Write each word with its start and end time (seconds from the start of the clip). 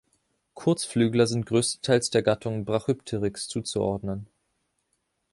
Kurzflügler 0.55 1.27
sind 1.27 1.45
größtenteils 1.45 2.09
der 2.09 2.23
Gattung 2.23 2.65
„Brachypteryx“ 2.65 3.47
zuzuordnen. 3.47 4.25